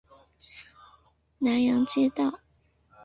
[1.37, 2.39] 南阳街道